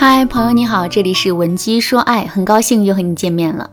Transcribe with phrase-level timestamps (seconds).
[0.00, 3.68] 嗨，朋友你好，这里是文姬说爱，很高兴又和你见面了。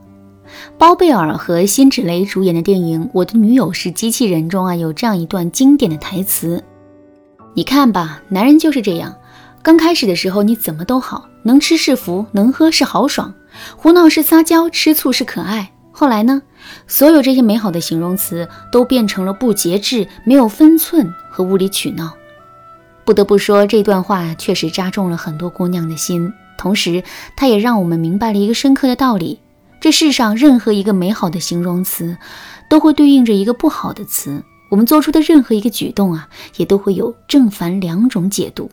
[0.78, 6.62] 包贝尔和辛芷蕾主演的电影《我的女友是机器人》中啊，有这样一段经典的台词
[7.56, 9.16] ：“你看吧，男人就是这样，
[9.64, 13.34] 刚开始的时候你怎么都好，能吃是福，能喝是豪爽，
[13.78, 15.72] 胡闹是撒娇，吃醋是可爱。
[15.94, 16.42] 后来呢，
[16.88, 22.12] 所有这些美好的形容词都变成了不节制、没有分寸和无理取闹。”
[23.08, 27.02] 不得不说，这段话确实扎中了很多姑娘的心，同时，
[27.38, 29.40] 它也让我们明白了一个深刻的道理：
[29.80, 32.18] 这世上任何一个美好的形容词，
[32.70, 34.44] 都会对应着一个不好的词。
[34.70, 38.70] 我们做出的任何一个举动啊，也都会有正反两种解读。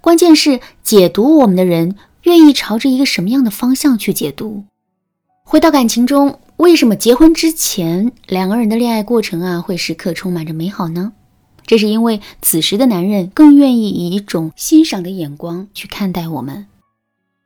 [0.00, 4.62] 关键是解读我们的人愿意朝着一个什么样的方向去解读。
[5.42, 11.12] 回到感情中，为什么结婚之前两个人的恋爱过程啊，会时刻充满着美好呢？
[11.66, 16.66] 这是因为此时的男人更愿意以一种欣赏的眼光去看待我们。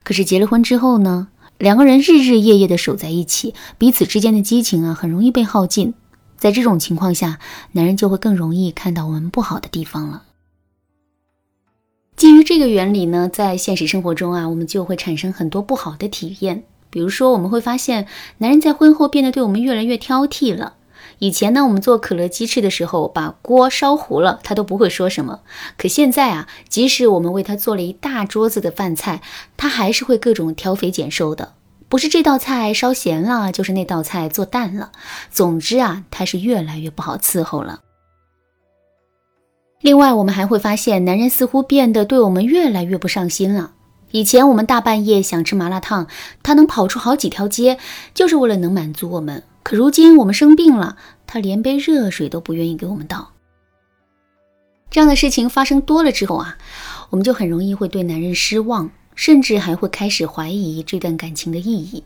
[0.04, 5.94] 可是结了婚之后呢，两个人日日夜夜的守在一起，彼此之间的激情啊，很容易被耗尽。
[6.36, 7.38] 在这种情况下，
[7.72, 10.22] 男人就会更容易看到我们不好的地方了。
[12.16, 16.64] 基于这个原理呢，在现实生活中啊，我们就会产生很多不好的体验。
[16.91, 18.06] 比如说，我们会发现
[18.38, 20.74] 男人在婚后变得对我们越来越挑剔了。
[21.18, 25.40] 以前呢，我们做可乐鸡翅的时候，把锅烧糊了，他都不会说什么。
[25.76, 29.20] 可现在啊，即使我们为他做了一大桌子的饭菜，
[29.56, 31.54] 他还是会各种挑肥拣瘦的。
[31.88, 34.92] 不是这道菜烧咸了，就是那道菜做淡了。
[35.30, 37.80] 总之啊，他是越来越不好伺候了。
[39.80, 43.72] 另外，我们还会发现，男人似乎变得对我们越来越不上心了。
[44.12, 46.06] 以前我们大半夜想吃麻辣烫，
[46.42, 47.78] 他能跑出好几条街，
[48.12, 49.42] 就是为了能满足我们。
[49.76, 53.32] 如今我们生病了，他连杯热水都不愿意给我们倒。
[54.90, 56.58] 这样的事情发生多了之后啊，
[57.10, 62.02] 我们就很容易会对男人失望，甚至还会开始怀疑这段感情的意义。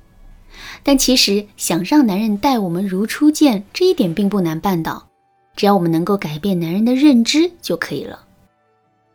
[0.83, 5.09] 但其实想让男人待我们如初见，这一点并不难办到，
[5.57, 8.21] 只要我们能够改变男人的认知就可以了。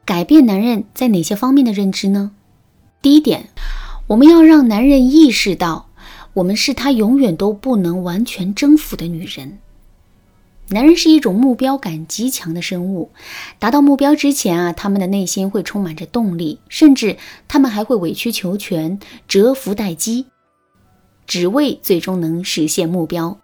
[0.06, 2.32] 改变男人在哪些方面的认知呢？
[3.02, 3.50] 第一点，
[4.08, 5.89] 我们要让男人意识到。
[6.40, 9.60] 我们是他永远都不能完全征服的女人。
[10.70, 13.12] 男人是一种目标感极强的生物，
[13.58, 17.18] 达到目标之前啊，他们的内心会充满着动力，甚至
[17.48, 20.28] 他们还会委曲求全、蛰伏待机，
[21.28, 23.38] 只为最终能实现目标。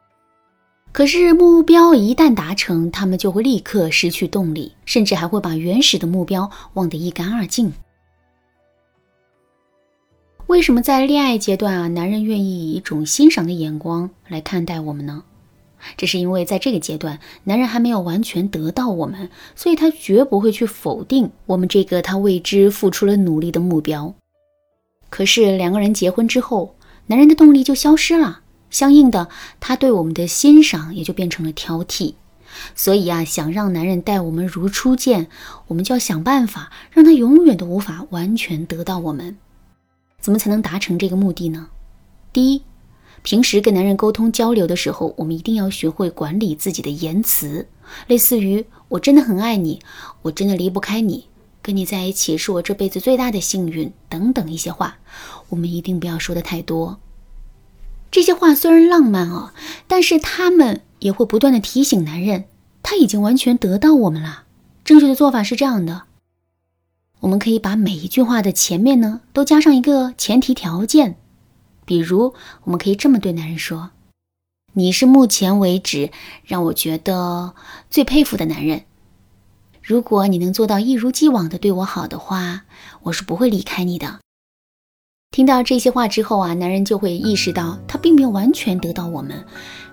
[0.94, 7.74] 可是目标一旦达成，他们就会立刻失去动力，甚至还会把原始的目标忘得一干二净。
[10.66, 15.22] 为什么在恋爱阶段啊，男人愿意以一种欣赏的眼光来看待我们呢？
[15.96, 24.16] 这是因为在这个阶段，男人还没有完全得到我们，所以他绝不会去否定我们这个他为之付出了努力的目标。
[25.12, 26.74] 可是两个人结婚之后，
[27.06, 28.40] 男人的动力就消失了，
[28.72, 29.28] 相应的，
[29.60, 32.16] 他对我们的欣赏也就变成了挑剔。
[32.74, 35.28] 所以啊，想让男人待我们如初见，
[35.68, 39.38] 我们就要想办法让他永远都无法完全得到我们。
[40.26, 41.68] 怎么才能达成这个目的呢？
[42.34, 42.64] 第一，
[43.22, 47.68] 平时跟男人沟通交流的时候，我们一定要学会管理自己的言辞，
[48.08, 49.80] 类似于“我真的很爱你
[50.24, 51.28] ”“我真的离不开你
[51.62, 54.98] ”“跟你在一起是我这辈子最大的幸运”等等一些话，
[55.50, 57.00] 我们一定不要说的太多。
[58.10, 59.52] 这些话虽然浪漫哦，
[59.86, 62.46] 但是他们也会不断的提醒男人，
[62.82, 64.46] 他已经完全得到我们了。
[64.84, 66.06] 正确的做法是这样的。
[67.22, 71.18] 我们可以把每一句话的前面呢，都加上一个前提条件，
[71.86, 72.34] 比如，
[72.64, 73.92] 我们可以这么对男人说
[74.74, 76.12] ：“你是目前为止
[76.44, 77.56] 让我觉得
[77.90, 78.84] 最佩服的男人。
[79.82, 82.64] 如果你能做到一如既往的对我好的话，
[83.04, 84.20] 我是不会离开你的。”
[85.32, 89.46] 听到这些话之后啊，男人就会意识到他并没有完全得到我们。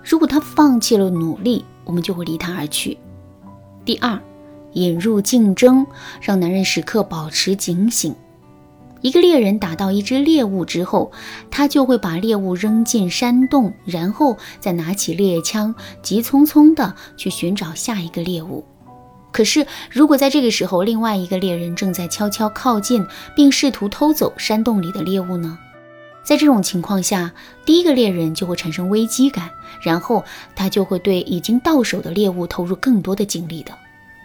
[0.04, 2.98] 如果他放弃了努力，我们就会离他而去。
[3.84, 4.20] 第二。
[4.72, 5.86] 引入竞争，
[6.20, 8.14] 让男人时刻保持警醒。
[9.00, 11.10] 一个猎人打到一只猎物之后，
[11.50, 18.64] 他就会把猎物扔进山洞，然后再拿起猎枪，急匆匆地去寻找下一个猎物。
[19.32, 23.04] 可是，如果在这个时候，另外一个猎人正在悄悄靠近，
[23.34, 25.58] 并试图偷走山洞里的猎物呢？
[26.22, 27.32] 在这种情况下，
[27.64, 29.50] 第一个猎人就会产生危机感，
[29.80, 30.22] 然后
[30.54, 33.72] 他就会对已经到手的猎物投入更多的精力的。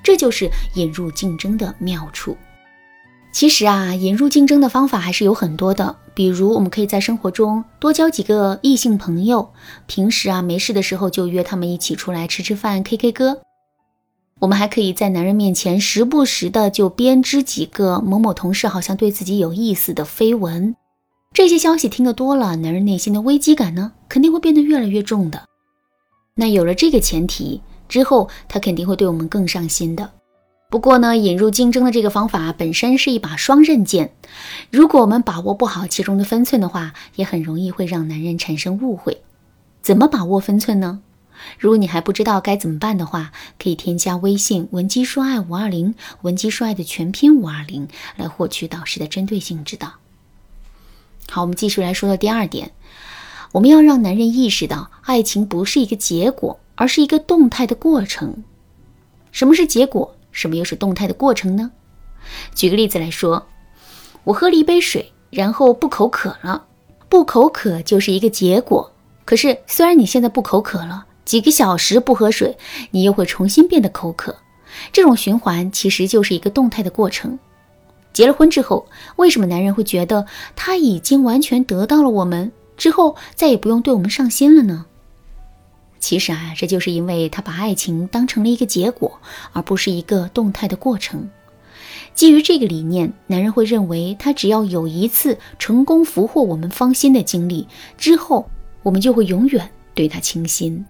[0.08, 2.38] 这就是引入竞争的妙处。
[3.34, 5.98] 其实啊，引入竞争的方法还是有很多的。
[6.14, 9.50] 比如，我们可以在生活中多交几个异性朋友，
[9.86, 13.42] 平时啊没事的时候就约他们一起出来吃吃饭、K K 歌。
[14.40, 20.74] 我们还可以在男人面前时不时的就编织几个某某同事好像对自己有意思的绯闻。
[21.34, 25.44] 这些消息听得多了，男人内心的危机感呢，肯定会变得越来越重的。
[26.34, 30.12] 那有了这个前提之后，他肯定会对我们更上心的。
[30.70, 34.12] 不过呢，引入竞争的这个方法本身是一把双刃剑，
[34.70, 39.22] 如果我们把握不好其中的分寸的话，也很容易会让男人产生误会。
[39.82, 41.00] 怎么把握分寸呢？
[41.58, 47.88] 如果你还不知道该怎么办的话，可以添加微信文姬说爱五二零，文姬说爱的全拼五二零，
[48.18, 49.94] 来获取导师的针对性指导。
[51.30, 52.72] 好，我们继续来说到第二点，
[53.54, 58.44] 我们要让男人意识到，爱情不是一个结果，而是一个动态的过程。
[59.32, 60.16] 什么是结果？
[60.32, 61.72] 什么又是动态的过程呢？
[62.54, 63.48] 举个例子来说，
[64.24, 66.66] 我喝了一杯水，然后不口渴了，
[67.10, 68.92] 不口渴就是一个结果。
[69.26, 72.56] 可是虽然你现在不口渴了，几个小时不喝水，
[72.92, 74.36] 你又会重新变得口渴。
[74.92, 77.40] 这种循环其实就是一个动态的过程。
[78.14, 80.26] 结了婚之后，为什么男人会觉得
[80.56, 84.86] 他已经完全得到了我们之后，再也不用对我们上心了呢？
[86.08, 89.20] 其实啊，这就是因为他把爱情当成了一个结果，
[89.52, 91.30] 而不是一个动态的过程。
[92.16, 97.68] 基于这个理念，男人会认为他只要有一次成功俘获我们芳心的经历
[97.98, 98.50] 之后，
[98.84, 100.86] 我们就会永远对他倾心。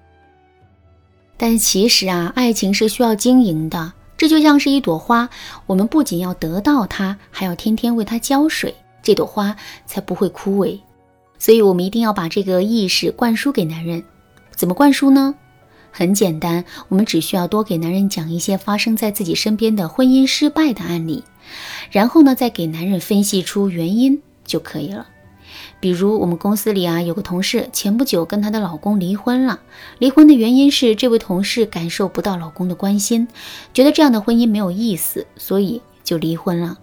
[1.36, 5.28] 但其实啊，爱情是需要经营的，这就像是一朵花，
[5.66, 9.56] 我们不仅要得到它，还要天天为它浇水，这朵花
[9.88, 10.80] 才不会枯萎。
[11.40, 14.04] 所以，我们一定要把这个意识灌输给男人。
[14.58, 15.36] 怎么灌输呢？
[15.92, 21.24] 很简单，我们只需要多给男人讲一些发生在自己身边的婚姻失败的案例，
[21.92, 25.08] 然后呢，再给男人分析出原因就可以了。
[25.80, 29.60] 比如我们公司里啊，有个同事前不久跟她的老公离婚了，
[30.00, 33.28] 离婚的原因是这位同事感受不到老公的关心，
[33.74, 36.80] 觉得这样的婚姻没有意思，所以就离婚了。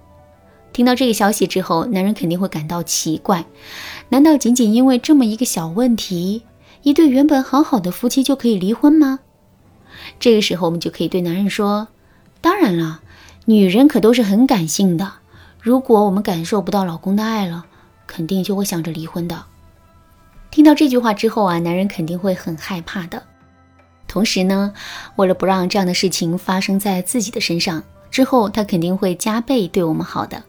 [0.72, 3.44] 听到这个消息之后，男人肯定会感到奇怪，
[4.08, 6.42] 难道仅仅因为这么一个小问题？
[6.84, 9.20] 一对原本好好的夫妻就可以离婚吗？
[10.20, 11.88] 这个时候，我们就可以对男人说
[12.42, 13.00] ：“当然了，
[13.46, 15.10] 女人可都是很感性的。
[15.62, 17.64] 如果我们感受不到老公的爱了，
[18.06, 19.44] 肯定就会想着离婚的。”
[20.52, 23.22] 听到这句话之后啊，男人肯定会很害怕的。
[24.06, 24.74] 同时呢，
[25.16, 30.42] 为了不让这样的事情发生在自己的身上，之后他肯定会加倍对我们好的。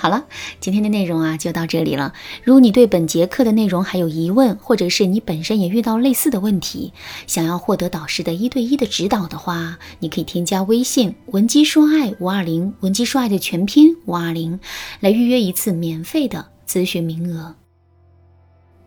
[0.00, 0.24] 好了，
[0.60, 2.14] 今天的内容啊就到这里了。
[2.42, 6.94] 如果你对本节课的内容还有疑问，或者是你本身也遇到类似的问题，
[7.26, 14.58] 想要获得导师的一对一的指导的话，你可以添加微信文姬说爱五二零，文姬说爱的全拼五二零，
[15.00, 17.54] 来预约一次免费的咨询名额。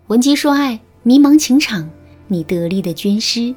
[0.08, 1.88] 文姬说爱，迷茫情场，
[2.28, 3.54] 你得力的军师。